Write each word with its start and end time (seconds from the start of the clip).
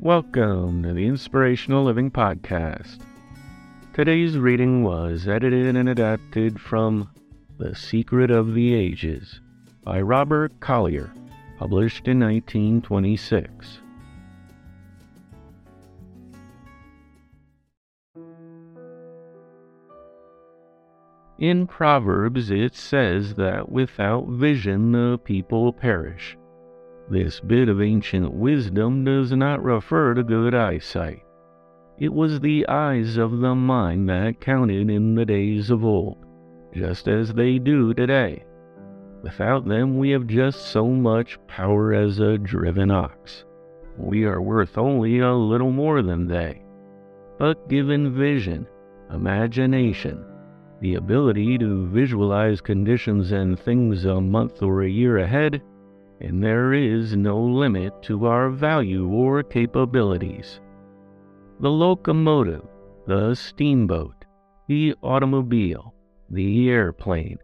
Welcome 0.00 0.84
to 0.84 0.92
the 0.92 1.08
Inspirational 1.08 1.82
Living 1.82 2.08
Podcast. 2.08 3.00
Today's 3.94 4.38
reading 4.38 4.84
was 4.84 5.26
edited 5.26 5.74
and 5.74 5.88
adapted 5.88 6.60
from 6.60 7.10
The 7.58 7.74
Secret 7.74 8.30
of 8.30 8.54
the 8.54 8.74
Ages 8.74 9.40
by 9.82 10.00
Robert 10.00 10.60
Collier, 10.60 11.12
published 11.58 12.06
in 12.06 12.20
1926. 12.20 13.80
In 21.40 21.66
Proverbs 21.66 22.52
it 22.52 22.76
says 22.76 23.34
that 23.34 23.68
without 23.68 24.28
vision 24.28 24.92
the 24.92 25.18
people 25.18 25.72
perish. 25.72 26.36
This 27.10 27.40
bit 27.40 27.68
of 27.68 27.80
ancient 27.80 28.32
wisdom 28.34 29.04
does 29.04 29.32
not 29.32 29.62
refer 29.62 30.12
to 30.14 30.22
good 30.22 30.54
eyesight. 30.54 31.22
It 31.98 32.12
was 32.12 32.38
the 32.38 32.66
eyes 32.68 33.16
of 33.16 33.38
the 33.38 33.54
mind 33.54 34.08
that 34.10 34.40
counted 34.40 34.90
in 34.90 35.14
the 35.14 35.24
days 35.24 35.70
of 35.70 35.84
old, 35.84 36.18
just 36.74 37.08
as 37.08 37.32
they 37.32 37.58
do 37.58 37.94
today. 37.94 38.44
Without 39.22 39.66
them, 39.66 39.98
we 39.98 40.10
have 40.10 40.26
just 40.26 40.66
so 40.66 40.86
much 40.86 41.38
power 41.46 41.94
as 41.94 42.20
a 42.20 42.38
driven 42.38 42.90
ox. 42.90 43.44
We 43.96 44.24
are 44.24 44.42
worth 44.42 44.78
only 44.78 45.18
a 45.18 45.34
little 45.34 45.72
more 45.72 46.02
than 46.02 46.28
they. 46.28 46.62
But 47.38 47.68
given 47.68 48.14
vision, 48.14 48.66
imagination, 49.12 50.24
the 50.80 50.96
ability 50.96 51.58
to 51.58 51.88
visualize 51.88 52.60
conditions 52.60 53.32
and 53.32 53.58
things 53.58 54.04
a 54.04 54.20
month 54.20 54.62
or 54.62 54.82
a 54.82 54.88
year 54.88 55.18
ahead, 55.18 55.62
and 56.20 56.42
there 56.42 56.72
is 56.72 57.16
no 57.16 57.40
limit 57.40 58.02
to 58.02 58.26
our 58.26 58.50
value 58.50 59.08
or 59.08 59.42
capabilities. 59.42 60.60
The 61.60 61.70
locomotive, 61.70 62.66
the 63.06 63.34
steamboat, 63.34 64.24
the 64.68 64.94
automobile, 65.02 65.94
the 66.30 66.70
airplane, 66.70 67.38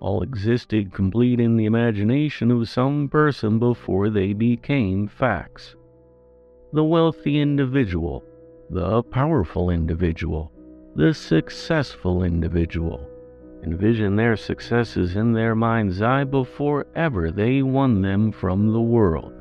all 0.00 0.22
existed 0.22 0.92
complete 0.92 1.40
in 1.40 1.56
the 1.56 1.64
imagination 1.64 2.50
of 2.50 2.68
some 2.68 3.08
person 3.08 3.58
before 3.58 4.10
they 4.10 4.32
became 4.32 5.08
facts. 5.08 5.74
The 6.72 6.84
wealthy 6.84 7.40
individual, 7.40 8.24
the 8.70 9.02
powerful 9.04 9.70
individual, 9.70 10.52
the 10.94 11.14
successful 11.14 12.24
individual, 12.24 13.08
envision 13.66 14.14
their 14.14 14.36
successes 14.36 15.16
in 15.16 15.32
their 15.32 15.54
mind's 15.54 16.00
eye 16.00 16.22
before 16.22 16.86
ever 16.94 17.32
they 17.32 17.62
won 17.62 18.00
them 18.00 18.30
from 18.30 18.72
the 18.72 18.80
world. 18.80 19.32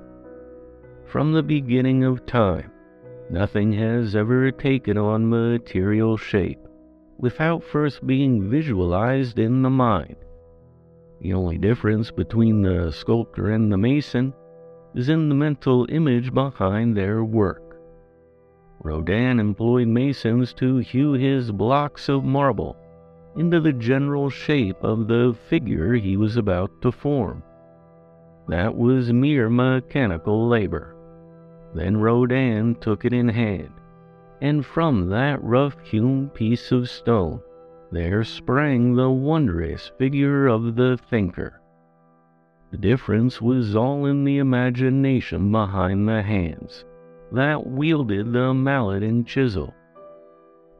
From 1.05 1.31
the 1.31 1.43
beginning 1.43 2.03
of 2.03 2.25
time, 2.25 2.71
nothing 3.29 3.71
has 3.73 4.15
ever 4.15 4.51
taken 4.51 4.97
on 4.97 5.29
material 5.29 6.17
shape 6.17 6.59
without 7.19 7.63
first 7.63 8.05
being 8.05 8.49
visualized 8.49 9.37
in 9.37 9.61
the 9.61 9.69
mind. 9.69 10.15
The 11.21 11.33
only 11.33 11.59
difference 11.59 12.09
between 12.09 12.63
the 12.63 12.91
sculptor 12.91 13.51
and 13.51 13.71
the 13.71 13.77
mason 13.77 14.33
is 14.95 15.07
in 15.07 15.29
the 15.29 15.35
mental 15.35 15.85
image 15.89 16.33
behind 16.33 16.97
their 16.97 17.23
work. 17.23 17.61
Rodin 18.83 19.39
employed 19.39 19.87
masons 19.87 20.51
to 20.55 20.77
hew 20.77 21.13
his 21.13 21.51
blocks 21.51 22.09
of 22.09 22.23
marble 22.23 22.75
into 23.35 23.59
the 23.59 23.73
general 23.73 24.29
shape 24.29 24.77
of 24.81 25.07
the 25.07 25.35
figure 25.49 25.93
he 25.93 26.17
was 26.17 26.37
about 26.37 26.81
to 26.81 26.91
form. 26.91 27.43
That 28.47 28.75
was 28.75 29.11
mere 29.11 29.49
mechanical 29.49 30.47
labor. 30.47 30.95
Then 31.73 31.97
Rodin 31.97 32.75
took 32.75 33.05
it 33.05 33.13
in 33.13 33.27
hand, 33.27 33.71
and 34.41 34.65
from 34.65 35.09
that 35.09 35.43
rough 35.43 35.79
hewn 35.81 36.29
piece 36.29 36.71
of 36.71 36.89
stone 36.89 37.41
there 37.91 38.23
sprang 38.23 38.95
the 38.95 39.09
wondrous 39.09 39.91
figure 39.97 40.47
of 40.47 40.75
the 40.75 40.97
thinker. 41.09 41.61
The 42.71 42.77
difference 42.77 43.41
was 43.41 43.75
all 43.75 44.05
in 44.05 44.23
the 44.23 44.39
imagination 44.39 45.51
behind 45.51 46.07
the 46.07 46.21
hands 46.21 46.83
that 47.31 47.65
wielded 47.65 48.33
the 48.33 48.53
mallet 48.53 49.03
and 49.03 49.25
chisel. 49.25 49.73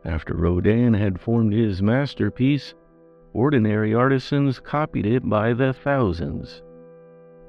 After 0.06 0.36
Rodin 0.36 0.94
had 0.94 1.20
formed 1.20 1.52
his 1.52 1.82
masterpiece, 1.82 2.76
ordinary 3.34 3.96
artisans 3.96 4.60
copied 4.60 5.08
it 5.08 5.28
by 5.28 5.54
the 5.54 5.74
thousands. 5.74 6.62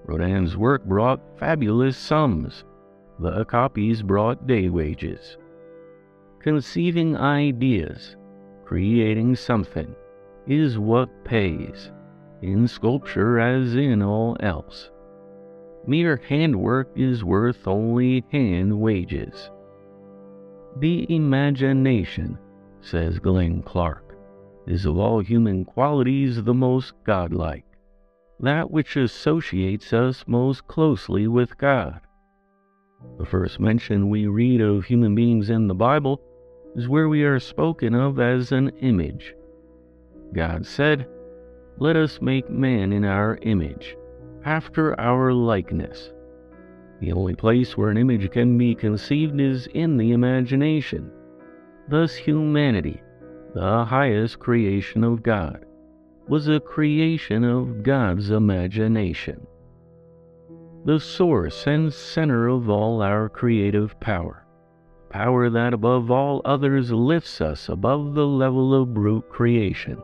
Rodin's 0.06 0.56
work 0.56 0.82
brought 0.86 1.20
fabulous 1.38 1.98
sums. 1.98 2.64
The 3.18 3.44
copies 3.44 4.02
brought 4.02 4.46
day 4.46 4.70
wages. 4.70 5.36
Conceiving 6.38 7.14
ideas, 7.16 8.16
creating 8.64 9.36
something, 9.36 9.94
is 10.46 10.78
what 10.78 11.24
pays, 11.24 11.92
in 12.40 12.66
sculpture 12.66 13.38
as 13.38 13.74
in 13.74 14.02
all 14.02 14.34
else. 14.40 14.90
Mere 15.86 16.16
handwork 16.16 16.88
is 16.96 17.22
worth 17.22 17.68
only 17.68 18.24
hand 18.32 18.80
wages. 18.80 19.50
The 20.78 21.06
imagination 21.14 22.38
says 22.86 23.18
Glenn 23.18 23.62
Clark, 23.62 24.16
is 24.64 24.86
of 24.86 24.96
all 24.96 25.18
human 25.18 25.64
qualities 25.64 26.44
the 26.44 26.54
most 26.54 26.92
godlike, 27.02 27.64
that 28.38 28.70
which 28.70 28.96
associates 28.96 29.92
us 29.92 30.22
most 30.28 30.68
closely 30.68 31.26
with 31.26 31.58
God. 31.58 32.00
The 33.18 33.26
first 33.26 33.58
mention 33.58 34.08
we 34.08 34.28
read 34.28 34.60
of 34.60 34.84
human 34.84 35.16
beings 35.16 35.50
in 35.50 35.66
the 35.66 35.74
Bible 35.74 36.20
is 36.76 36.88
where 36.88 37.08
we 37.08 37.24
are 37.24 37.40
spoken 37.40 37.92
of 37.92 38.20
as 38.20 38.52
an 38.52 38.68
image. 38.80 39.34
God 40.32 40.64
said, 40.64 41.08
Let 41.78 41.96
us 41.96 42.22
make 42.22 42.48
man 42.48 42.92
in 42.92 43.04
our 43.04 43.36
image, 43.42 43.96
after 44.44 44.98
our 45.00 45.32
likeness. 45.32 46.12
The 47.00 47.10
only 47.10 47.34
place 47.34 47.76
where 47.76 47.90
an 47.90 47.98
image 47.98 48.30
can 48.30 48.56
be 48.56 48.76
conceived 48.76 49.40
is 49.40 49.66
in 49.74 49.96
the 49.96 50.12
imagination. 50.12 51.10
Thus, 51.88 52.14
humanity, 52.14 53.00
the 53.54 53.84
highest 53.84 54.38
creation 54.40 55.04
of 55.04 55.22
God, 55.22 55.64
was 56.28 56.48
a 56.48 56.60
creation 56.60 57.44
of 57.44 57.82
God's 57.82 58.30
imagination. 58.30 59.46
the 60.86 61.00
source 61.00 61.66
and 61.66 61.92
center 61.92 62.46
of 62.46 62.70
all 62.70 63.02
our 63.02 63.28
creative 63.28 63.98
power, 63.98 64.46
power 65.10 65.50
that 65.50 65.74
above 65.74 66.12
all 66.12 66.40
others 66.44 66.92
lifts 66.92 67.40
us 67.40 67.68
above 67.68 68.14
the 68.14 68.26
level 68.26 68.72
of 68.74 68.94
brute 68.94 69.28
creation, 69.28 70.00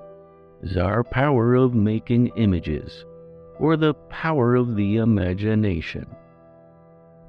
is 0.63 0.77
our 0.77 1.05
power 1.05 1.55
of 1.55 1.73
making 1.75 2.27
images, 2.37 3.05
or 3.61 3.77
the 3.77 3.95
power 4.11 4.57
of 4.57 4.75
the 4.75 4.97
imagination. 4.97 6.05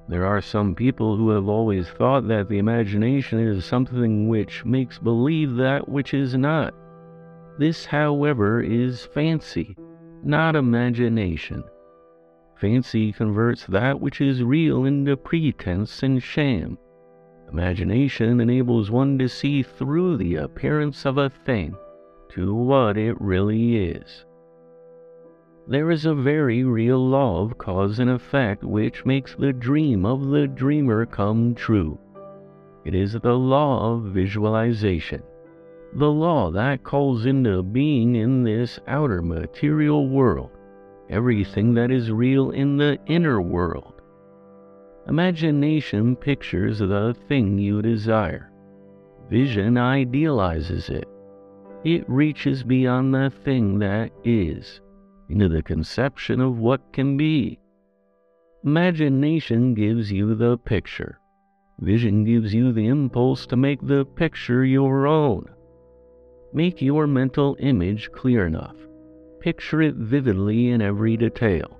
There 0.07 0.25
are 0.25 0.41
some 0.41 0.75
people 0.75 1.15
who 1.15 1.29
have 1.29 1.47
always 1.47 1.89
thought 1.89 2.27
that 2.27 2.49
the 2.49 2.57
imagination 2.57 3.39
is 3.39 3.63
something 3.63 4.27
which 4.27 4.65
makes 4.65 4.99
believe 4.99 5.55
that 5.55 5.87
which 5.87 6.13
is 6.13 6.35
not. 6.35 6.73
This, 7.57 7.85
however, 7.85 8.61
is 8.61 9.05
fancy, 9.05 9.77
not 10.23 10.55
imagination. 10.55 11.63
Fancy 12.55 13.11
converts 13.11 13.65
that 13.67 14.01
which 14.01 14.19
is 14.19 14.43
real 14.43 14.85
into 14.85 15.15
pretense 15.15 16.03
and 16.03 16.21
sham. 16.21 16.77
Imagination 17.51 18.41
enables 18.41 18.91
one 18.91 19.17
to 19.19 19.29
see 19.29 19.63
through 19.63 20.17
the 20.17 20.35
appearance 20.35 21.05
of 21.05 21.17
a 21.17 21.29
thing 21.29 21.75
to 22.29 22.53
what 22.53 22.97
it 22.97 23.19
really 23.21 23.77
is. 23.91 24.25
There 25.67 25.91
is 25.91 26.05
a 26.05 26.13
very 26.13 26.63
real 26.63 26.99
law 26.99 27.41
of 27.41 27.57
cause 27.57 27.99
and 27.99 28.09
effect 28.09 28.63
which 28.63 29.05
makes 29.05 29.33
the 29.33 29.53
dream 29.53 30.05
of 30.05 30.27
the 30.27 30.47
dreamer 30.47 31.05
come 31.05 31.55
true. 31.55 31.97
It 32.83 32.93
is 32.93 33.13
the 33.13 33.37
law 33.37 33.93
of 33.93 34.11
visualization, 34.11 35.23
the 35.93 36.11
law 36.11 36.51
that 36.51 36.83
calls 36.83 37.25
into 37.25 37.63
being 37.63 38.15
in 38.15 38.43
this 38.43 38.77
outer 38.87 39.21
material 39.21 40.09
world 40.09 40.51
everything 41.09 41.73
that 41.75 41.91
is 41.91 42.11
real 42.11 42.51
in 42.51 42.75
the 42.75 42.97
inner 43.05 43.41
world. 43.41 44.01
Imagination 45.07 46.15
pictures 46.15 46.79
the 46.79 47.15
thing 47.27 47.57
you 47.57 47.81
desire. 47.81 48.51
Vision 49.29 49.77
idealizes 49.77 50.89
it. 50.89 51.07
It 51.83 52.09
reaches 52.09 52.63
beyond 52.63 53.13
the 53.13 53.31
thing 53.43 53.79
that 53.79 54.11
is 54.23 54.81
into 55.29 55.49
the 55.49 55.63
conception 55.63 56.39
of 56.41 56.57
what 56.57 56.93
can 56.93 57.17
be. 57.17 57.59
Imagination 58.63 59.73
gives 59.73 60.11
you 60.11 60.35
the 60.35 60.57
picture. 60.57 61.19
Vision 61.79 62.23
gives 62.23 62.53
you 62.53 62.71
the 62.71 62.87
impulse 62.87 63.45
to 63.47 63.57
make 63.57 63.81
the 63.81 64.05
picture 64.05 64.63
your 64.63 65.07
own. 65.07 65.45
Make 66.53 66.81
your 66.81 67.07
mental 67.07 67.57
image 67.59 68.11
clear 68.11 68.45
enough. 68.45 68.75
Picture 69.39 69.81
it 69.81 69.95
vividly 69.95 70.69
in 70.69 70.81
every 70.81 71.17
detail, 71.17 71.79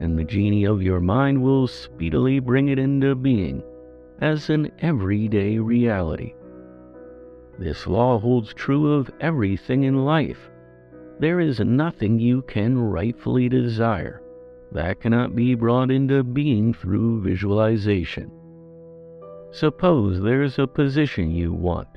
and 0.00 0.18
the 0.18 0.24
genie 0.24 0.64
of 0.64 0.82
your 0.82 1.00
mind 1.00 1.42
will 1.42 1.66
speedily 1.66 2.40
bring 2.40 2.68
it 2.68 2.78
into 2.78 3.14
being 3.14 3.62
as 4.20 4.50
an 4.50 4.70
everyday 4.80 5.58
reality. 5.58 6.34
This 7.58 7.86
law 7.86 8.18
holds 8.18 8.52
true 8.52 8.92
of 8.92 9.10
everything 9.20 9.84
in 9.84 10.04
life 10.04 10.50
there 11.20 11.40
is 11.40 11.60
nothing 11.60 12.18
you 12.18 12.42
can 12.42 12.78
rightfully 12.78 13.48
desire 13.48 14.22
that 14.72 15.00
cannot 15.00 15.34
be 15.34 15.54
brought 15.54 15.90
into 15.90 16.22
being 16.22 16.74
through 16.74 17.22
visualization. 17.22 18.30
Suppose 19.50 20.20
there's 20.20 20.58
a 20.58 20.66
position 20.66 21.30
you 21.30 21.52
want, 21.52 21.88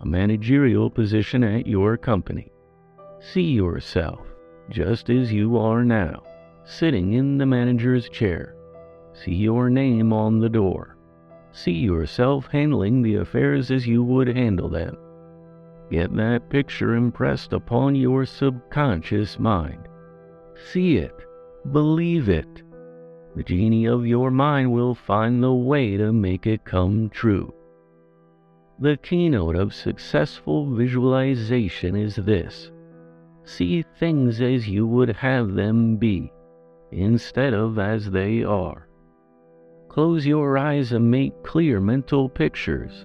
a 0.00 0.06
managerial 0.06 0.90
position 0.90 1.42
at 1.42 1.66
your 1.66 1.96
company. 1.96 2.52
See 3.20 3.50
yourself 3.50 4.26
just 4.70 5.10
as 5.10 5.32
you 5.32 5.58
are 5.58 5.84
now, 5.84 6.22
sitting 6.64 7.12
in 7.12 7.38
the 7.38 7.46
manager's 7.46 8.08
chair. 8.08 8.54
See 9.12 9.34
your 9.34 9.70
name 9.70 10.12
on 10.12 10.38
the 10.38 10.48
door. 10.48 10.96
See 11.52 11.72
yourself 11.72 12.46
handling 12.50 13.02
the 13.02 13.16
affairs 13.16 13.70
as 13.70 13.86
you 13.86 14.02
would 14.02 14.28
handle 14.28 14.68
them. 14.68 14.96
Get 15.92 16.16
that 16.16 16.48
picture 16.48 16.94
impressed 16.94 17.52
upon 17.52 17.94
your 17.96 18.24
subconscious 18.24 19.38
mind. 19.38 19.88
See 20.72 20.96
it, 20.96 21.14
believe 21.70 22.30
it. 22.30 22.62
The 23.36 23.42
genie 23.42 23.84
of 23.84 24.06
your 24.06 24.30
mind 24.30 24.72
will 24.72 24.94
find 24.94 25.42
the 25.42 25.52
way 25.52 25.98
to 25.98 26.10
make 26.10 26.46
it 26.46 26.64
come 26.64 27.10
true. 27.10 27.52
The 28.78 28.96
keynote 29.02 29.54
of 29.54 29.74
successful 29.74 30.74
visualization 30.74 31.94
is 31.94 32.16
this 32.16 32.72
see 33.44 33.84
things 33.98 34.40
as 34.40 34.66
you 34.66 34.86
would 34.86 35.10
have 35.10 35.52
them 35.52 35.98
be, 35.98 36.32
instead 36.90 37.52
of 37.52 37.78
as 37.78 38.10
they 38.10 38.42
are. 38.42 38.88
Close 39.90 40.24
your 40.26 40.56
eyes 40.56 40.92
and 40.92 41.10
make 41.10 41.42
clear 41.42 41.80
mental 41.80 42.30
pictures 42.30 43.04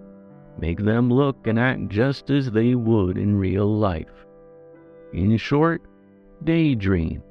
make 0.59 0.79
them 0.79 1.09
look 1.09 1.47
and 1.47 1.59
act 1.59 1.89
just 1.89 2.29
as 2.29 2.51
they 2.51 2.75
would 2.75 3.17
in 3.17 3.37
real 3.37 3.67
life. 3.67 4.25
In 5.13 5.37
short, 5.37 5.81
daydream, 6.43 7.23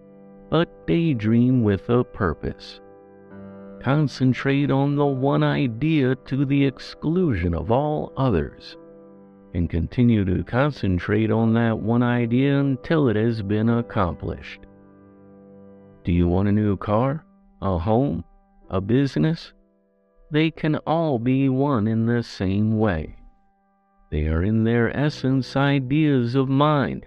but 0.51 0.87
daydream 0.87 1.63
with 1.63 1.89
a 1.91 2.05
purpose. 2.05 2.81
Concentrate 3.81 4.71
on 4.71 4.97
the 4.97 5.07
one 5.07 5.43
idea 5.43 6.15
to 6.27 6.45
the 6.45 6.65
exclusion 6.65 7.55
of 7.55 7.71
all 7.71 8.13
others, 8.17 8.77
and 9.55 9.71
continue 9.71 10.25
to 10.25 10.43
concentrate 10.45 11.31
on 11.31 11.53
that 11.55 11.79
won 11.79 12.03
idea 12.03 12.59
until 12.59 13.09
it 13.09 13.17
has 13.17 13.43
been 13.43 13.69
accomplished. 13.69 14.61
Do 16.05 16.13
you 16.13 16.29
want 16.29 16.49
a 16.49 16.53
new 16.53 16.77
car, 16.77 17.25
a 17.61 17.79
home, 17.79 18.25
a 18.71 18.81
business? 18.81 19.53
They 20.31 20.51
can 20.51 20.77
all 20.87 21.19
be 21.19 21.49
one 21.49 21.87
in 21.87 22.07
the 22.07 22.23
same 22.23 22.79
way. 22.79 23.16
They 24.09 24.29
are 24.29 24.43
in 24.43 24.63
their 24.63 24.97
essence 24.97 25.57
ideas 25.57 26.37
of 26.37 26.49
mind, 26.49 27.07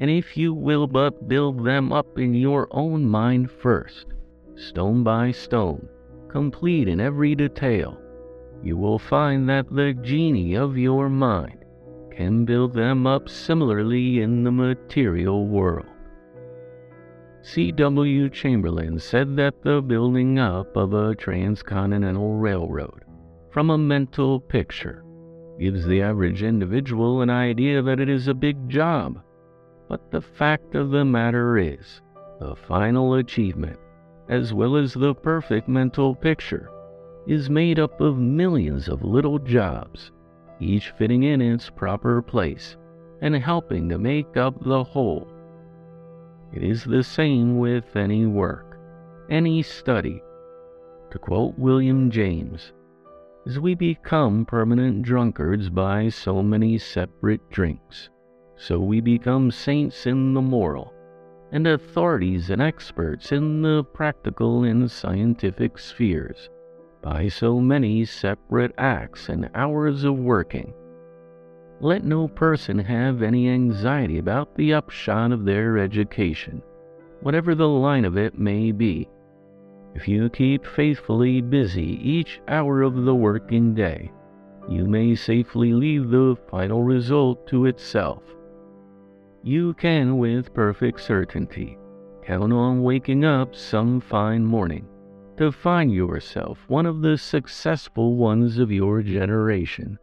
and 0.00 0.10
if 0.10 0.36
you 0.36 0.52
will 0.52 0.88
but 0.88 1.28
build 1.28 1.64
them 1.64 1.92
up 1.92 2.18
in 2.18 2.34
your 2.34 2.66
own 2.72 3.04
mind 3.06 3.50
first, 3.50 4.06
stone 4.56 5.04
by 5.04 5.30
stone, 5.30 5.88
complete 6.28 6.88
in 6.88 7.00
every 7.00 7.36
detail, 7.36 7.96
you 8.62 8.76
will 8.76 8.98
find 8.98 9.48
that 9.48 9.70
the 9.70 9.94
genie 10.02 10.54
of 10.54 10.76
your 10.76 11.08
mind 11.08 11.64
can 12.10 12.44
build 12.44 12.72
them 12.72 13.06
up 13.06 13.28
similarly 13.28 14.20
in 14.20 14.42
the 14.42 14.50
material 14.50 15.46
world. 15.46 15.86
C.W. 17.42 18.30
Chamberlain 18.30 18.98
said 18.98 19.36
that 19.36 19.62
the 19.62 19.82
building 19.82 20.38
up 20.38 20.76
of 20.76 20.94
a 20.94 21.14
transcontinental 21.14 22.34
railroad 22.34 23.04
from 23.50 23.70
a 23.70 23.78
mental 23.78 24.40
picture 24.40 25.03
gives 25.58 25.86
the 25.86 26.02
average 26.02 26.42
individual 26.42 27.22
an 27.22 27.30
idea 27.30 27.82
that 27.82 28.00
it 28.00 28.08
is 28.08 28.28
a 28.28 28.34
big 28.34 28.68
job. 28.68 29.20
But 29.88 30.10
the 30.10 30.20
fact 30.20 30.74
of 30.74 30.90
the 30.90 31.04
matter 31.04 31.58
is, 31.58 32.00
the 32.40 32.56
final 32.56 33.14
achievement, 33.14 33.78
as 34.28 34.52
well 34.52 34.76
as 34.76 34.94
the 34.94 35.14
perfect 35.14 35.68
mental 35.68 36.14
picture, 36.14 36.70
is 37.26 37.48
made 37.48 37.78
up 37.78 38.00
of 38.00 38.18
millions 38.18 38.88
of 38.88 39.04
little 39.04 39.38
jobs, 39.38 40.10
each 40.60 40.90
fitting 40.90 41.22
in 41.22 41.40
its 41.40 41.70
proper 41.70 42.20
place 42.22 42.76
and 43.20 43.34
helping 43.34 43.88
to 43.88 43.98
make 43.98 44.36
up 44.36 44.54
the 44.62 44.84
whole. 44.84 45.28
It 46.52 46.62
is 46.62 46.84
the 46.84 47.02
same 47.02 47.58
with 47.58 47.96
any 47.96 48.26
work, 48.26 48.78
any 49.30 49.62
study. 49.62 50.22
To 51.10 51.18
quote 51.18 51.58
William 51.58 52.10
James, 52.10 52.72
as 53.46 53.60
we 53.60 53.74
become 53.74 54.46
permanent 54.46 55.02
drunkards 55.02 55.68
by 55.68 56.08
so 56.08 56.42
many 56.42 56.78
separate 56.78 57.50
drinks, 57.50 58.08
so 58.56 58.80
we 58.80 59.00
become 59.00 59.50
saints 59.50 60.06
in 60.06 60.32
the 60.32 60.40
moral, 60.40 60.92
and 61.52 61.66
authorities 61.66 62.48
and 62.50 62.62
experts 62.62 63.32
in 63.32 63.60
the 63.60 63.84
practical 63.92 64.64
and 64.64 64.90
scientific 64.90 65.78
spheres 65.78 66.48
by 67.02 67.28
so 67.28 67.60
many 67.60 68.02
separate 68.02 68.72
acts 68.78 69.28
and 69.28 69.50
hours 69.54 70.04
of 70.04 70.18
working. 70.18 70.72
Let 71.80 72.02
no 72.02 72.28
person 72.28 72.78
have 72.78 73.22
any 73.22 73.50
anxiety 73.50 74.18
about 74.18 74.54
the 74.54 74.72
upshot 74.72 75.32
of 75.32 75.44
their 75.44 75.76
education, 75.76 76.62
whatever 77.20 77.54
the 77.54 77.68
line 77.68 78.06
of 78.06 78.16
it 78.16 78.38
may 78.38 78.72
be. 78.72 79.06
If 79.94 80.08
you 80.08 80.28
keep 80.28 80.66
faithfully 80.66 81.40
busy 81.40 82.00
each 82.02 82.40
hour 82.48 82.82
of 82.82 83.04
the 83.04 83.14
working 83.14 83.74
day, 83.74 84.10
you 84.68 84.86
may 84.86 85.14
safely 85.14 85.72
leave 85.72 86.10
the 86.10 86.36
final 86.50 86.82
result 86.82 87.46
to 87.48 87.66
itself. 87.66 88.22
You 89.42 89.74
can, 89.74 90.18
with 90.18 90.54
perfect 90.54 91.00
certainty, 91.00 91.78
count 92.22 92.52
on 92.52 92.82
waking 92.82 93.24
up 93.24 93.54
some 93.54 94.00
fine 94.00 94.44
morning 94.44 94.88
to 95.36 95.52
find 95.52 95.92
yourself 95.92 96.58
one 96.66 96.86
of 96.86 97.02
the 97.02 97.18
successful 97.18 98.16
ones 98.16 98.58
of 98.58 98.72
your 98.72 99.02
generation 99.02 99.98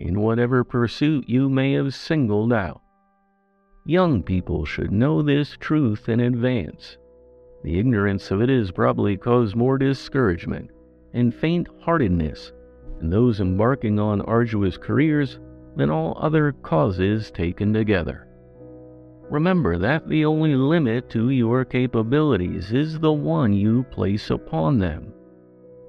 in 0.00 0.20
whatever 0.20 0.64
pursuit 0.64 1.28
you 1.28 1.48
may 1.48 1.72
have 1.74 1.94
singled 1.94 2.52
out. 2.52 2.80
Young 3.86 4.22
people 4.22 4.64
should 4.64 4.90
know 4.90 5.22
this 5.22 5.56
truth 5.60 6.08
in 6.08 6.20
advance. 6.20 6.96
The 7.62 7.78
ignorance 7.78 8.30
of 8.30 8.40
it 8.40 8.48
has 8.48 8.70
probably 8.70 9.16
caused 9.16 9.54
more 9.54 9.78
discouragement 9.78 10.70
and 11.12 11.34
faint 11.34 11.68
heartedness 11.80 12.52
in 13.00 13.10
those 13.10 13.40
embarking 13.40 13.98
on 13.98 14.20
arduous 14.22 14.76
careers 14.76 15.38
than 15.76 15.90
all 15.90 16.16
other 16.20 16.52
causes 16.52 17.30
taken 17.30 17.72
together. 17.72 18.26
Remember 19.30 19.78
that 19.78 20.08
the 20.08 20.24
only 20.24 20.56
limit 20.56 21.08
to 21.10 21.30
your 21.30 21.64
capabilities 21.64 22.72
is 22.72 22.98
the 22.98 23.12
one 23.12 23.52
you 23.52 23.84
place 23.84 24.30
upon 24.30 24.78
them. 24.78 25.12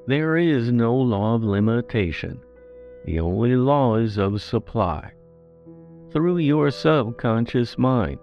There 0.08 0.38
is 0.38 0.72
no 0.72 0.96
law 0.96 1.36
of 1.36 1.44
limitation. 1.44 2.40
The 3.06 3.20
only 3.20 3.56
law 3.56 3.96
is 3.96 4.18
of 4.18 4.42
supply. 4.42 5.14
Through 6.12 6.38
your 6.38 6.70
subconscious 6.70 7.78
mind, 7.78 8.20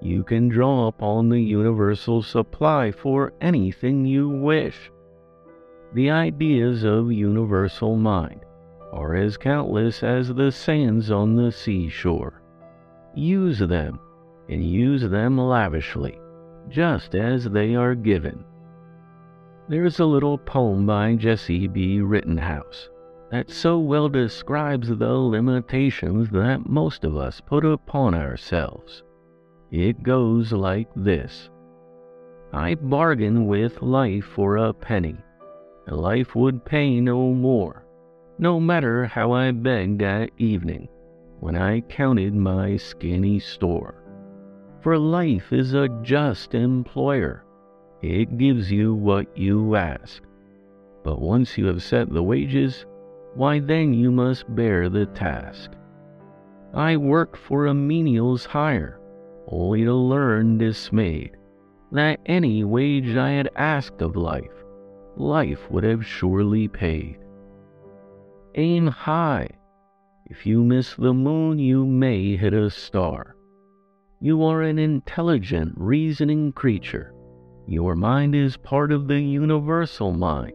you 0.00 0.24
can 0.24 0.48
draw 0.48 0.86
upon 0.86 1.28
the 1.28 1.40
universal 1.40 2.22
supply 2.22 2.90
for 2.90 3.32
anything 3.40 4.06
you 4.06 4.28
wish. 4.28 4.90
The 5.92 6.10
ideas 6.10 6.84
of 6.84 7.12
universal 7.12 7.96
mind 7.96 8.44
are 8.92 9.14
as 9.14 9.36
countless 9.36 10.02
as 10.02 10.34
the 10.34 10.50
sands 10.50 11.10
on 11.10 11.36
the 11.36 11.52
seashore. 11.52 12.42
Use 13.14 13.58
them, 13.58 14.00
and 14.48 14.64
use 14.64 15.02
them 15.02 15.36
lavishly, 15.38 16.18
just 16.68 17.14
as 17.14 17.44
they 17.44 17.74
are 17.74 17.94
given. 17.94 18.44
There's 19.68 20.00
a 20.00 20.04
little 20.04 20.38
poem 20.38 20.86
by 20.86 21.14
Jessie 21.16 21.68
B. 21.68 22.00
Rittenhouse 22.00 22.88
that 23.30 23.48
so 23.48 23.78
well 23.78 24.08
describes 24.08 24.88
the 24.88 25.12
limitations 25.12 26.30
that 26.30 26.68
most 26.68 27.04
of 27.04 27.16
us 27.16 27.40
put 27.40 27.64
upon 27.64 28.14
ourselves. 28.14 29.04
It 29.70 30.02
goes 30.02 30.52
like 30.52 30.88
this 30.96 31.50
I 32.52 32.74
bargained 32.74 33.46
with 33.48 33.82
life 33.82 34.24
for 34.24 34.56
a 34.56 34.72
penny, 34.72 35.16
life 35.86 36.34
would 36.34 36.64
pay 36.64 37.00
no 37.00 37.32
more 37.32 37.84
no 38.40 38.58
matter 38.58 39.04
how 39.04 39.32
I 39.32 39.50
begged 39.50 40.00
at 40.00 40.30
evening 40.38 40.88
when 41.40 41.56
I 41.56 41.82
counted 41.82 42.34
my 42.34 42.76
skinny 42.76 43.38
store. 43.38 44.02
For 44.80 44.96
life 44.96 45.52
is 45.52 45.74
a 45.74 45.90
just 46.00 46.54
employer. 46.54 47.44
It 48.00 48.38
gives 48.38 48.72
you 48.72 48.94
what 48.94 49.36
you 49.36 49.76
ask. 49.76 50.22
But 51.04 51.20
once 51.20 51.58
you 51.58 51.66
have 51.66 51.82
set 51.82 52.10
the 52.10 52.22
wages, 52.22 52.86
why 53.34 53.58
then 53.58 53.92
you 53.92 54.10
must 54.10 54.54
bear 54.54 54.88
the 54.88 55.04
task. 55.04 55.72
I 56.72 56.96
work 56.96 57.36
for 57.36 57.66
a 57.66 57.74
menial's 57.74 58.46
hire, 58.46 58.99
only 59.50 59.84
to 59.84 59.94
learn 59.94 60.58
dismayed 60.58 61.36
that 61.92 62.20
any 62.26 62.62
wage 62.62 63.16
I 63.16 63.30
had 63.30 63.50
asked 63.56 64.00
of 64.00 64.16
life, 64.16 64.64
life 65.16 65.70
would 65.70 65.84
have 65.84 66.06
surely 66.06 66.68
paid. 66.68 67.18
Aim 68.54 68.86
high. 68.86 69.48
If 70.26 70.46
you 70.46 70.62
miss 70.62 70.94
the 70.94 71.12
moon, 71.12 71.58
you 71.58 71.84
may 71.84 72.36
hit 72.36 72.54
a 72.54 72.70
star. 72.70 73.34
You 74.20 74.44
are 74.44 74.62
an 74.62 74.78
intelligent, 74.78 75.72
reasoning 75.76 76.52
creature. 76.52 77.12
Your 77.66 77.96
mind 77.96 78.34
is 78.34 78.56
part 78.56 78.92
of 78.92 79.08
the 79.08 79.20
universal 79.20 80.12
mind, 80.12 80.52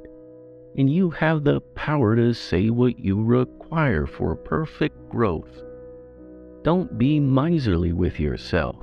and 0.77 0.89
you 0.89 1.09
have 1.09 1.43
the 1.43 1.59
power 1.75 2.15
to 2.15 2.33
say 2.33 2.69
what 2.69 2.99
you 2.99 3.21
require 3.21 4.05
for 4.05 4.35
perfect 4.35 5.09
growth. 5.09 5.64
Don't 6.65 6.97
be 6.97 7.19
miserly 7.19 7.93
with 7.93 8.19
yourself. 8.19 8.77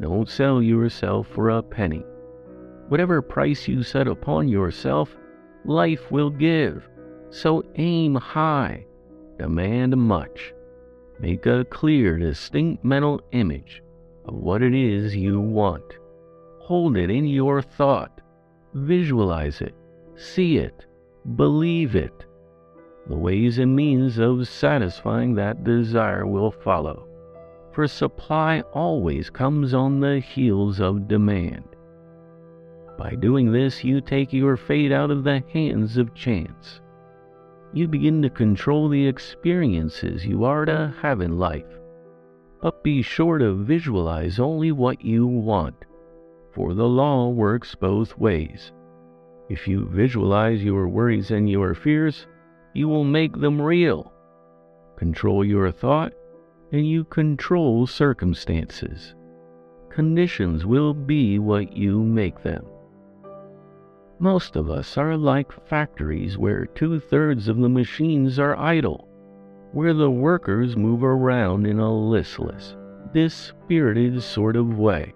Don't 0.00 0.28
sell 0.28 0.60
yourself 0.60 1.28
for 1.28 1.50
a 1.50 1.62
penny. 1.62 2.04
Whatever 2.88 3.22
price 3.22 3.68
you 3.68 3.84
set 3.84 4.08
upon 4.08 4.48
yourself, 4.48 5.16
life 5.64 6.10
will 6.10 6.30
give. 6.30 6.88
So 7.30 7.62
aim 7.76 8.16
high, 8.16 8.86
demand 9.38 9.96
much. 9.96 10.52
Make 11.20 11.46
a 11.46 11.64
clear, 11.64 12.18
distinct 12.18 12.84
mental 12.84 13.20
image 13.30 13.84
of 14.24 14.34
what 14.34 14.60
it 14.60 14.74
is 14.74 15.14
you 15.14 15.38
want. 15.38 15.98
Hold 16.58 16.96
it 16.96 17.08
in 17.08 17.26
your 17.26 17.62
thought. 17.62 18.20
Visualize 18.74 19.60
it. 19.60 19.76
See 20.16 20.56
it. 20.56 20.86
Believe 21.36 21.94
it. 21.94 22.26
The 23.06 23.16
ways 23.16 23.58
and 23.58 23.76
means 23.76 24.18
of 24.18 24.48
satisfying 24.48 25.36
that 25.36 25.62
desire 25.62 26.26
will 26.26 26.50
follow, 26.50 27.06
for 27.72 27.88
supply 27.88 28.60
always 28.72 29.30
comes 29.30 29.74
on 29.74 30.00
the 30.00 30.20
heels 30.20 30.80
of 30.80 31.08
demand. 31.08 31.64
By 32.98 33.14
doing 33.14 33.52
this, 33.52 33.82
you 33.82 34.00
take 34.00 34.32
your 34.32 34.56
fate 34.56 34.92
out 34.92 35.10
of 35.10 35.24
the 35.24 35.42
hands 35.52 35.96
of 35.96 36.14
chance 36.14 36.80
you 37.74 37.88
begin 37.88 38.20
to 38.20 38.28
control 38.28 38.88
the 38.88 39.06
experiences 39.06 40.26
you 40.26 40.44
are 40.44 40.64
to 40.66 40.94
have 41.00 41.20
in 41.20 41.38
life. 41.38 41.64
But 42.60 42.84
be 42.84 43.02
sure 43.02 43.38
to 43.38 43.54
visualize 43.54 44.38
only 44.38 44.72
what 44.72 45.02
you 45.02 45.26
want, 45.26 45.74
for 46.52 46.74
the 46.74 46.86
law 46.86 47.30
works 47.30 47.74
both 47.74 48.18
ways. 48.18 48.72
If 49.48 49.66
you 49.66 49.88
visualize 49.88 50.62
your 50.62 50.88
worries 50.88 51.30
and 51.30 51.48
your 51.48 51.74
fears, 51.74 52.26
you 52.74 52.88
will 52.88 53.04
make 53.04 53.38
them 53.40 53.60
real. 53.60 54.12
Control 54.96 55.44
your 55.44 55.72
thought, 55.72 56.12
and 56.72 56.88
you 56.88 57.04
control 57.04 57.86
circumstances. 57.86 59.14
Conditions 59.90 60.64
will 60.64 60.94
be 60.94 61.38
what 61.38 61.76
you 61.76 62.02
make 62.02 62.42
them. 62.42 62.64
Most 64.18 64.56
of 64.56 64.70
us 64.70 64.96
are 64.96 65.16
like 65.16 65.52
factories 65.68 66.38
where 66.38 66.64
two 66.64 66.98
thirds 66.98 67.48
of 67.48 67.58
the 67.58 67.68
machines 67.68 68.38
are 68.38 68.56
idle, 68.56 69.06
where 69.72 69.92
the 69.92 70.10
workers 70.10 70.76
move 70.76 71.04
around 71.04 71.66
in 71.66 71.78
a 71.78 71.92
listless, 71.92 72.74
dispirited 73.12 74.22
sort 74.22 74.56
of 74.56 74.78
way, 74.78 75.12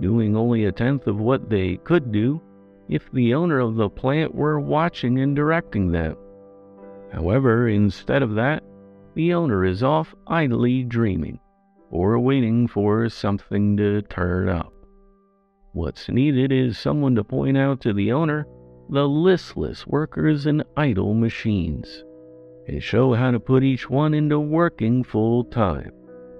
doing 0.00 0.36
only 0.36 0.66
a 0.66 0.72
tenth 0.72 1.06
of 1.06 1.18
what 1.18 1.48
they 1.48 1.76
could 1.78 2.12
do 2.12 2.40
if 2.88 3.10
the 3.12 3.32
owner 3.32 3.60
of 3.60 3.76
the 3.76 3.88
plant 3.88 4.34
were 4.34 4.60
watching 4.60 5.20
and 5.20 5.34
directing 5.34 5.90
them. 5.90 6.16
However, 7.12 7.68
instead 7.68 8.22
of 8.22 8.34
that, 8.34 8.62
the 9.16 9.32
owner 9.32 9.64
is 9.64 9.82
off 9.82 10.14
idly 10.26 10.84
dreaming 10.84 11.40
or 11.90 12.20
waiting 12.20 12.68
for 12.68 13.08
something 13.08 13.76
to 13.78 14.02
turn 14.02 14.48
up. 14.48 14.72
What's 15.72 16.10
needed 16.10 16.52
is 16.52 16.78
someone 16.78 17.14
to 17.14 17.24
point 17.24 17.56
out 17.56 17.80
to 17.80 17.94
the 17.94 18.12
owner 18.12 18.46
the 18.90 19.08
listless 19.08 19.86
workers 19.86 20.46
and 20.46 20.62
idle 20.76 21.14
machines, 21.14 22.04
and 22.68 22.82
show 22.82 23.14
how 23.14 23.30
to 23.30 23.40
put 23.40 23.64
each 23.64 23.90
one 23.90 24.14
into 24.14 24.38
working 24.38 25.02
full 25.02 25.44
time 25.44 25.90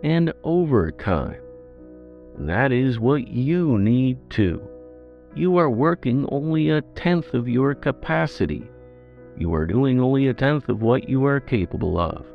and 0.05 0.33
overtime. 0.45 1.41
That 2.39 2.73
is 2.73 3.01
what 3.01 3.27
you 3.27 3.79
need 3.79 4.19
too. 4.31 4.63
You 5.35 5.57
are 5.57 5.71
working 5.71 6.29
only 6.31 6.71
a 6.71 6.83
tenth 6.83 7.35
of 7.35 7.49
your 7.49 7.75
capacity. 7.75 8.69
You 9.37 9.55
are 9.55 9.67
doing 9.67 9.99
only 9.99 10.29
a 10.29 10.35
tenth 10.35 10.69
of 10.69 10.83
what 10.83 11.09
you 11.09 11.25
are 11.25 11.41
capable 11.41 11.99
of. 11.99 12.27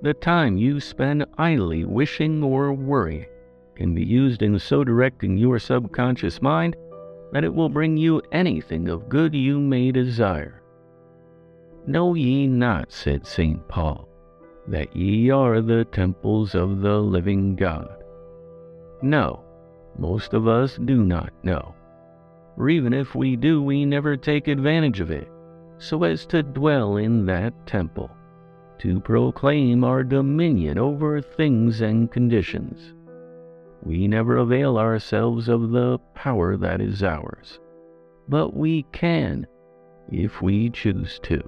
The 0.00 0.14
time 0.14 0.56
you 0.56 0.78
spend 0.78 1.26
idly 1.38 1.84
wishing 1.84 2.42
or 2.44 2.72
worrying 2.72 3.26
can 3.74 3.94
be 3.94 4.04
used 4.04 4.42
in 4.42 4.56
so 4.58 4.84
directing 4.84 5.36
your 5.36 5.58
subconscious 5.58 6.40
mind 6.40 6.76
that 7.32 7.42
it 7.42 7.52
will 7.52 7.68
bring 7.68 7.96
you 7.96 8.22
anything 8.30 8.88
of 8.88 9.08
good 9.08 9.34
you 9.34 9.58
may 9.58 9.90
desire. 9.90 10.62
Know 11.86 12.14
ye 12.14 12.46
not, 12.46 12.92
said 12.92 13.26
St. 13.26 13.66
Paul, 13.66 14.08
that 14.68 14.94
ye 14.94 15.30
are 15.30 15.60
the 15.60 15.84
temples 15.86 16.54
of 16.54 16.80
the 16.80 16.98
living 16.98 17.56
God? 17.56 18.04
No, 19.02 19.42
most 19.98 20.32
of 20.32 20.46
us 20.46 20.78
do 20.84 21.02
not 21.02 21.32
know. 21.42 21.74
Or 22.56 22.68
even 22.68 22.92
if 22.92 23.16
we 23.16 23.34
do, 23.34 23.62
we 23.62 23.84
never 23.84 24.16
take 24.16 24.46
advantage 24.46 25.00
of 25.00 25.10
it, 25.10 25.28
so 25.78 26.04
as 26.04 26.24
to 26.26 26.42
dwell 26.42 26.98
in 26.98 27.26
that 27.26 27.66
temple, 27.66 28.10
to 28.78 29.00
proclaim 29.00 29.84
our 29.84 30.02
dominion 30.02 30.78
over 30.78 31.20
things 31.20 31.80
and 31.80 32.10
conditions 32.10 32.94
we 33.82 34.08
never 34.08 34.36
avail 34.36 34.76
ourselves 34.76 35.48
of 35.48 35.70
the 35.70 35.98
power 36.14 36.56
that 36.56 36.80
is 36.80 37.02
ours. 37.02 37.60
But 38.28 38.54
we 38.54 38.84
can 38.92 39.46
if 40.10 40.42
we 40.42 40.70
choose 40.70 41.18
to. 41.20 41.42